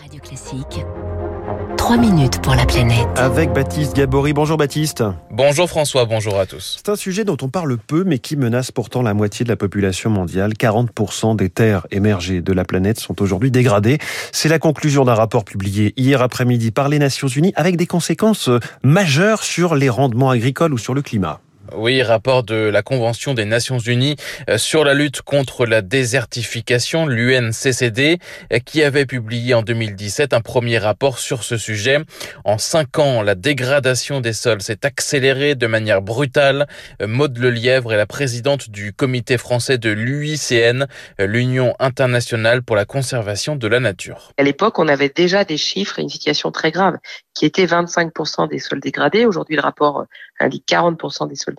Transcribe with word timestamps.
Radio 0.00 0.20
Classique. 0.20 0.86
3 1.76 1.96
minutes 1.98 2.40
pour 2.40 2.54
la 2.54 2.64
planète. 2.64 3.06
Avec 3.16 3.52
Baptiste 3.52 3.94
Gabory. 3.94 4.32
Bonjour 4.32 4.56
Baptiste. 4.56 5.04
Bonjour 5.30 5.68
François, 5.68 6.06
bonjour 6.06 6.38
à 6.38 6.46
tous. 6.46 6.76
C'est 6.78 6.90
un 6.90 6.96
sujet 6.96 7.24
dont 7.24 7.36
on 7.42 7.48
parle 7.48 7.76
peu 7.76 8.04
mais 8.04 8.18
qui 8.18 8.36
menace 8.36 8.70
pourtant 8.70 9.02
la 9.02 9.12
moitié 9.12 9.44
de 9.44 9.50
la 9.50 9.56
population 9.56 10.08
mondiale. 10.08 10.54
40% 10.54 11.36
des 11.36 11.50
terres 11.50 11.86
émergées 11.90 12.40
de 12.40 12.52
la 12.52 12.64
planète 12.64 12.98
sont 12.98 13.20
aujourd'hui 13.20 13.50
dégradées. 13.50 13.98
C'est 14.32 14.48
la 14.48 14.58
conclusion 14.58 15.04
d'un 15.04 15.14
rapport 15.14 15.44
publié 15.44 15.92
hier 15.98 16.22
après-midi 16.22 16.70
par 16.70 16.88
les 16.88 16.98
Nations 16.98 17.28
Unies 17.28 17.52
avec 17.56 17.76
des 17.76 17.86
conséquences 17.86 18.48
majeures 18.82 19.42
sur 19.42 19.74
les 19.74 19.90
rendements 19.90 20.30
agricoles 20.30 20.72
ou 20.72 20.78
sur 20.78 20.94
le 20.94 21.02
climat. 21.02 21.40
Oui, 21.76 22.02
rapport 22.02 22.42
de 22.42 22.54
la 22.54 22.82
Convention 22.82 23.34
des 23.34 23.44
Nations 23.44 23.78
Unies 23.78 24.16
euh, 24.48 24.58
sur 24.58 24.84
la 24.84 24.94
lutte 24.94 25.22
contre 25.22 25.66
la 25.66 25.82
désertification, 25.82 27.06
l'UNCCD, 27.06 28.18
euh, 28.52 28.58
qui 28.58 28.82
avait 28.82 29.06
publié 29.06 29.54
en 29.54 29.62
2017 29.62 30.32
un 30.32 30.40
premier 30.40 30.78
rapport 30.78 31.18
sur 31.18 31.44
ce 31.44 31.56
sujet. 31.56 31.98
En 32.44 32.58
cinq 32.58 32.98
ans, 32.98 33.22
la 33.22 33.34
dégradation 33.34 34.20
des 34.20 34.32
sols 34.32 34.62
s'est 34.62 34.84
accélérée 34.84 35.54
de 35.54 35.66
manière 35.66 36.02
brutale. 36.02 36.66
Euh, 37.02 37.06
Maude 37.06 37.38
Lelièvre 37.38 37.92
est 37.92 37.98
la 37.98 38.06
présidente 38.06 38.70
du 38.70 38.92
comité 38.92 39.38
français 39.38 39.78
de 39.78 39.90
l'UICN, 39.90 40.86
l'Union 41.18 41.74
internationale 41.78 42.62
pour 42.62 42.76
la 42.76 42.84
conservation 42.84 43.56
de 43.56 43.68
la 43.68 43.80
nature. 43.80 44.32
À 44.38 44.42
l'époque, 44.42 44.78
on 44.78 44.88
avait 44.88 45.12
déjà 45.14 45.44
des 45.44 45.56
chiffres 45.56 45.98
et 45.98 46.02
une 46.02 46.08
situation 46.08 46.50
très 46.50 46.70
grave 46.70 46.96
qui 47.34 47.46
était 47.46 47.66
25% 47.66 48.48
des 48.48 48.58
sols 48.58 48.80
dégradés. 48.80 49.24
Aujourd'hui, 49.24 49.56
le 49.56 49.62
rapport 49.62 50.06
indique 50.40 50.64
40% 50.68 51.28
des 51.28 51.36
sols. 51.36 51.54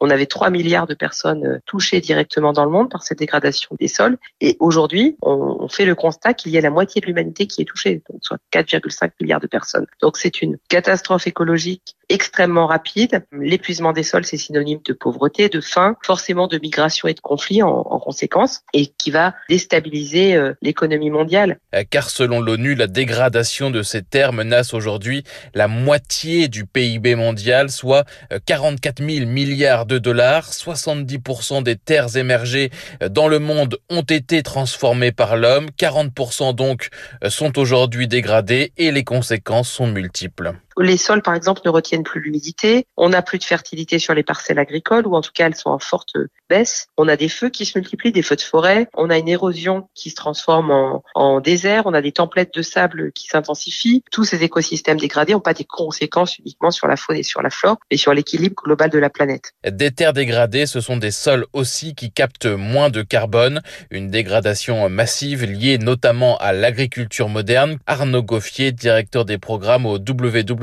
On 0.00 0.10
avait 0.10 0.26
3 0.26 0.50
milliards 0.50 0.86
de 0.86 0.94
personnes 0.94 1.44
euh, 1.44 1.58
touchées 1.66 2.00
directement 2.00 2.52
dans 2.52 2.64
le 2.64 2.70
monde 2.70 2.90
par 2.90 3.02
cette 3.02 3.18
dégradation 3.18 3.76
des 3.78 3.88
sols. 3.88 4.18
Et 4.40 4.56
aujourd'hui, 4.60 5.16
on 5.22 5.68
fait 5.68 5.84
le 5.84 5.94
constat 5.94 6.34
qu'il 6.34 6.52
y 6.52 6.58
a 6.58 6.60
la 6.60 6.70
moitié 6.70 7.00
de 7.00 7.06
l'humanité 7.06 7.46
qui 7.46 7.62
est 7.62 7.64
touchée, 7.64 8.02
donc 8.10 8.20
soit 8.22 8.38
4,5 8.52 9.10
milliards 9.20 9.40
de 9.40 9.46
personnes. 9.46 9.86
Donc 10.00 10.16
c'est 10.16 10.42
une 10.42 10.58
catastrophe 10.68 11.26
écologique 11.26 11.96
extrêmement 12.08 12.66
rapide. 12.66 13.24
L'épuisement 13.32 13.92
des 13.92 14.02
sols, 14.02 14.24
c'est 14.24 14.36
synonyme 14.36 14.80
de 14.84 14.92
pauvreté, 14.92 15.48
de 15.48 15.60
faim, 15.60 15.96
forcément 16.02 16.46
de 16.46 16.58
migration 16.58 17.08
et 17.08 17.14
de 17.14 17.20
conflit 17.20 17.62
en, 17.62 17.68
en 17.68 17.98
conséquence, 17.98 18.60
et 18.74 18.86
qui 18.86 19.10
va 19.10 19.34
déstabiliser 19.48 20.36
euh, 20.36 20.52
l'économie 20.60 21.10
mondiale. 21.10 21.58
Euh, 21.74 21.84
car 21.88 22.10
selon 22.10 22.40
l'ONU, 22.40 22.74
la 22.74 22.86
dégradation 22.86 23.70
de 23.70 23.82
ces 23.82 24.02
terres 24.02 24.32
menace 24.32 24.74
aujourd'hui 24.74 25.24
la 25.54 25.68
moitié 25.68 26.48
du 26.48 26.66
PIB 26.66 27.14
mondial, 27.14 27.70
soit 27.70 28.04
44 28.46 29.02
000 29.02 29.26
milliards 29.32 29.86
de 29.86 29.98
dollars. 29.98 30.50
70% 30.50 31.62
des 31.62 31.76
terres 31.76 32.16
émergées 32.16 32.70
dans 33.10 33.28
le 33.28 33.38
monde 33.38 33.78
ont 33.90 34.02
été 34.02 34.42
transformées 34.42 35.12
par 35.12 35.36
l'homme. 35.36 35.66
40% 35.78 36.54
donc 36.54 36.90
sont 37.28 37.58
aujourd'hui 37.58 38.06
dégradées 38.06 38.72
et 38.76 38.92
les 38.92 39.04
conséquences 39.04 39.70
sont 39.70 39.86
multiples. 39.86 40.52
Les 40.78 40.96
sols, 40.96 41.22
par 41.22 41.34
exemple, 41.34 41.60
ne 41.64 41.70
retiennent 41.70 42.02
plus 42.02 42.20
l'humidité. 42.20 42.86
On 42.96 43.10
n'a 43.10 43.22
plus 43.22 43.38
de 43.38 43.44
fertilité 43.44 43.98
sur 43.98 44.14
les 44.14 44.22
parcelles 44.22 44.58
agricoles, 44.58 45.06
ou 45.06 45.14
en 45.14 45.20
tout 45.20 45.30
cas, 45.34 45.46
elles 45.46 45.54
sont 45.54 45.70
en 45.70 45.78
forte 45.78 46.16
baisse. 46.48 46.86
On 46.96 47.08
a 47.08 47.16
des 47.16 47.28
feux 47.28 47.50
qui 47.50 47.66
se 47.66 47.78
multiplient, 47.78 48.12
des 48.12 48.22
feux 48.22 48.36
de 48.36 48.40
forêt. 48.40 48.88
On 48.94 49.10
a 49.10 49.18
une 49.18 49.28
érosion 49.28 49.88
qui 49.94 50.10
se 50.10 50.14
transforme 50.14 51.00
en, 51.14 51.40
désert. 51.40 51.84
On 51.86 51.94
a 51.94 52.02
des 52.02 52.12
tempêtes 52.12 52.54
de 52.54 52.62
sable 52.62 53.12
qui 53.12 53.26
s'intensifient. 53.26 54.02
Tous 54.10 54.24
ces 54.24 54.42
écosystèmes 54.42 54.98
dégradés 54.98 55.32
n'ont 55.32 55.40
pas 55.40 55.54
des 55.54 55.64
conséquences 55.64 56.38
uniquement 56.38 56.70
sur 56.70 56.86
la 56.86 56.96
faune 56.96 57.16
et 57.16 57.22
sur 57.22 57.42
la 57.42 57.50
flore, 57.50 57.76
mais 57.90 57.96
sur 57.96 58.14
l'équilibre 58.14 58.54
global 58.62 58.90
de 58.90 58.98
la 58.98 59.10
planète. 59.10 59.52
Des 59.68 59.90
terres 59.90 60.12
dégradées, 60.12 60.66
ce 60.66 60.80
sont 60.80 60.96
des 60.96 61.10
sols 61.10 61.46
aussi 61.52 61.94
qui 61.94 62.12
captent 62.12 62.46
moins 62.46 62.90
de 62.90 63.02
carbone. 63.02 63.60
Une 63.90 64.10
dégradation 64.10 64.88
massive 64.88 65.44
liée 65.44 65.78
notamment 65.78 66.36
à 66.38 66.52
l'agriculture 66.52 67.28
moderne. 67.28 67.78
Arnaud 67.86 68.22
Goffier, 68.22 68.72
directeur 68.72 69.24
des 69.24 69.38
programmes 69.38 69.86
au 69.86 69.96
WW 69.96 70.61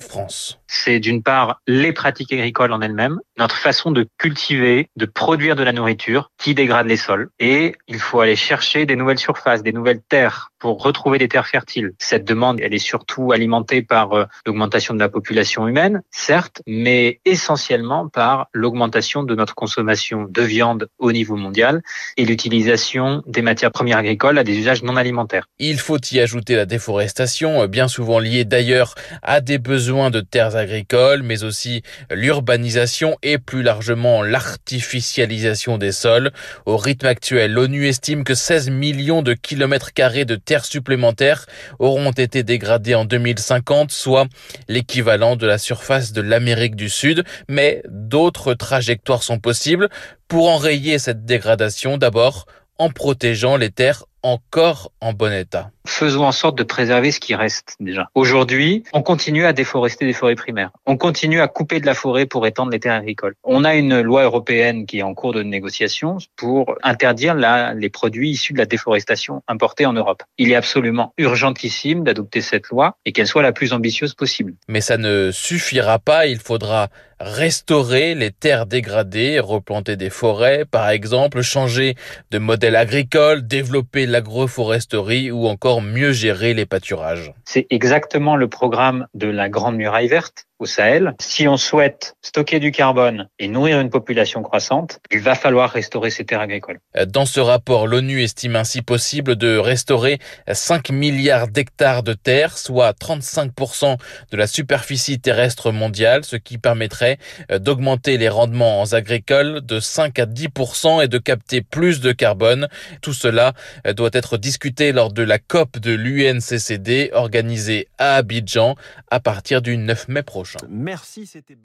France. 0.00 0.58
C'est 0.66 1.00
d'une 1.00 1.22
part 1.22 1.60
les 1.66 1.92
pratiques 1.92 2.32
agricoles 2.32 2.72
en 2.72 2.80
elles-mêmes, 2.80 3.18
notre 3.38 3.56
façon 3.56 3.90
de 3.90 4.06
cultiver, 4.18 4.88
de 4.96 5.04
produire 5.04 5.56
de 5.56 5.62
la 5.62 5.72
nourriture 5.72 6.30
qui 6.38 6.54
dégrade 6.54 6.86
les 6.86 6.96
sols. 6.96 7.28
Et 7.38 7.74
il 7.88 7.98
faut 7.98 8.20
aller 8.20 8.36
chercher 8.36 8.86
des 8.86 8.96
nouvelles 8.96 9.18
surfaces, 9.18 9.62
des 9.62 9.72
nouvelles 9.72 10.00
terres 10.08 10.50
pour 10.58 10.82
retrouver 10.82 11.18
des 11.18 11.28
terres 11.28 11.46
fertiles. 11.46 11.92
Cette 11.98 12.24
demande, 12.24 12.60
elle 12.60 12.72
est 12.72 12.78
surtout 12.78 13.32
alimentée 13.32 13.82
par 13.82 14.12
euh, 14.12 14.24
l'augmentation 14.46 14.94
de 14.94 15.00
la 15.00 15.08
population 15.08 15.66
humaine, 15.66 16.02
certes, 16.10 16.62
mais 16.66 17.20
essentiellement 17.24 18.08
par 18.08 18.46
l'augmentation 18.52 19.24
de 19.24 19.34
notre 19.34 19.54
consommation 19.54 20.26
de 20.30 20.42
viande 20.42 20.88
au 20.98 21.12
niveau 21.12 21.36
mondial 21.36 21.82
et 22.16 22.24
l'utilisation 22.24 23.22
des 23.26 23.42
matières 23.42 23.72
premières 23.72 23.98
agricoles 23.98 24.38
à 24.38 24.44
des 24.44 24.56
usages 24.56 24.82
non 24.82 24.96
alimentaires. 24.96 25.46
Il 25.58 25.78
faut 25.78 25.98
y 26.12 26.20
ajouter 26.20 26.54
la 26.54 26.64
déforestation, 26.64 27.66
bien 27.66 27.88
souvent 27.88 28.20
liée 28.20 28.44
d'ailleurs 28.44 28.94
à 29.22 29.31
des 29.40 29.58
besoins 29.58 30.10
de 30.10 30.20
terres 30.20 30.56
agricoles, 30.56 31.22
mais 31.22 31.44
aussi 31.44 31.82
l'urbanisation 32.10 33.16
et 33.22 33.38
plus 33.38 33.62
largement 33.62 34.22
l'artificialisation 34.22 35.78
des 35.78 35.92
sols. 35.92 36.32
Au 36.66 36.76
rythme 36.76 37.06
actuel, 37.06 37.52
l'ONU 37.52 37.86
estime 37.86 38.24
que 38.24 38.34
16 38.34 38.70
millions 38.70 39.22
de 39.22 39.34
kilomètres 39.34 39.92
carrés 39.92 40.24
de 40.24 40.36
terres 40.36 40.64
supplémentaires 40.64 41.46
auront 41.78 42.10
été 42.10 42.42
dégradées 42.42 42.94
en 42.94 43.04
2050, 43.04 43.90
soit 43.90 44.26
l'équivalent 44.68 45.36
de 45.36 45.46
la 45.46 45.58
surface 45.58 46.12
de 46.12 46.20
l'Amérique 46.20 46.76
du 46.76 46.88
Sud. 46.88 47.24
Mais 47.48 47.82
d'autres 47.88 48.54
trajectoires 48.54 49.22
sont 49.22 49.38
possibles 49.38 49.88
pour 50.28 50.48
enrayer 50.48 50.98
cette 50.98 51.24
dégradation. 51.24 51.98
D'abord, 51.98 52.46
en 52.78 52.90
protégeant 52.90 53.56
les 53.56 53.70
terres 53.70 54.04
encore 54.22 54.92
en 55.00 55.12
bon 55.12 55.32
état 55.32 55.70
faisons 55.92 56.24
en 56.24 56.32
sorte 56.32 56.56
de 56.56 56.62
préserver 56.62 57.10
ce 57.10 57.20
qui 57.20 57.34
reste 57.34 57.76
déjà. 57.80 58.08
Aujourd'hui, 58.14 58.84
on 58.92 59.02
continue 59.02 59.44
à 59.44 59.52
déforester 59.52 60.06
des 60.06 60.12
forêts 60.12 60.34
primaires. 60.34 60.70
On 60.86 60.96
continue 60.96 61.40
à 61.40 61.48
couper 61.48 61.80
de 61.80 61.86
la 61.86 61.94
forêt 61.94 62.26
pour 62.26 62.46
étendre 62.46 62.72
les 62.72 62.80
terres 62.80 62.94
agricoles. 62.94 63.34
On 63.44 63.64
a 63.64 63.74
une 63.74 64.00
loi 64.00 64.24
européenne 64.24 64.86
qui 64.86 64.98
est 64.98 65.02
en 65.02 65.14
cours 65.14 65.32
de 65.32 65.42
négociation 65.42 66.18
pour 66.36 66.74
interdire 66.82 67.34
la, 67.34 67.74
les 67.74 67.90
produits 67.90 68.30
issus 68.30 68.52
de 68.52 68.58
la 68.58 68.66
déforestation 68.66 69.42
importés 69.48 69.86
en 69.86 69.92
Europe. 69.92 70.22
Il 70.38 70.50
est 70.50 70.56
absolument 70.56 71.12
urgentissime 71.18 72.04
d'adopter 72.04 72.40
cette 72.40 72.68
loi 72.68 72.96
et 73.04 73.12
qu'elle 73.12 73.26
soit 73.26 73.42
la 73.42 73.52
plus 73.52 73.72
ambitieuse 73.72 74.14
possible. 74.14 74.54
Mais 74.68 74.80
ça 74.80 74.96
ne 74.96 75.30
suffira 75.32 75.98
pas. 75.98 76.26
Il 76.26 76.38
faudra 76.38 76.88
restaurer 77.22 78.16
les 78.16 78.32
terres 78.32 78.66
dégradées, 78.66 79.38
replanter 79.38 79.96
des 79.96 80.10
forêts, 80.10 80.64
par 80.64 80.90
exemple, 80.90 81.42
changer 81.42 81.94
de 82.32 82.38
modèle 82.38 82.74
agricole, 82.74 83.46
développer 83.46 84.06
l'agroforesterie 84.12 85.32
ou 85.32 85.46
encore 85.46 85.82
mieux 85.82 86.12
gérer 86.12 86.54
les 86.54 86.66
pâturages. 86.66 87.32
C'est 87.44 87.66
exactement 87.70 88.36
le 88.36 88.48
programme 88.48 89.06
de 89.14 89.26
la 89.26 89.48
Grande 89.48 89.76
Muraille 89.76 90.08
Verte 90.08 90.46
au 90.62 90.66
Sahel. 90.66 91.14
Si 91.20 91.48
on 91.48 91.56
souhaite 91.56 92.14
stocker 92.22 92.60
du 92.60 92.70
carbone 92.70 93.28
et 93.38 93.48
nourrir 93.48 93.80
une 93.80 93.90
population 93.90 94.42
croissante, 94.42 95.00
il 95.10 95.20
va 95.20 95.34
falloir 95.34 95.70
restaurer 95.70 96.10
ces 96.10 96.24
terres 96.24 96.40
agricoles. 96.40 96.78
Dans 97.08 97.26
ce 97.26 97.40
rapport, 97.40 97.86
l'ONU 97.86 98.22
estime 98.22 98.56
ainsi 98.56 98.80
possible 98.80 99.34
de 99.36 99.58
restaurer 99.58 100.18
5 100.50 100.90
milliards 100.90 101.48
d'hectares 101.48 102.04
de 102.04 102.12
terres, 102.12 102.56
soit 102.56 102.96
35% 102.98 103.96
de 104.30 104.36
la 104.36 104.46
superficie 104.46 105.20
terrestre 105.20 105.72
mondiale, 105.72 106.24
ce 106.24 106.36
qui 106.36 106.58
permettrait 106.58 107.18
d'augmenter 107.50 108.16
les 108.16 108.28
rendements 108.28 108.84
agricoles 108.92 109.60
de 109.66 109.80
5 109.80 110.18
à 110.20 110.26
10% 110.26 111.02
et 111.02 111.08
de 111.08 111.18
capter 111.18 111.60
plus 111.60 112.00
de 112.00 112.12
carbone. 112.12 112.68
Tout 113.00 113.14
cela 113.14 113.52
doit 113.96 114.10
être 114.12 114.36
discuté 114.36 114.92
lors 114.92 115.12
de 115.12 115.22
la 115.22 115.38
COP 115.40 115.78
de 115.78 115.92
l'UNCCD 115.92 117.10
organisée 117.12 117.88
à 117.98 118.14
Abidjan 118.14 118.76
à 119.10 119.18
partir 119.18 119.60
du 119.60 119.76
9 119.76 120.06
mai 120.08 120.22
Merci, 120.68 121.26
c'était 121.26 121.56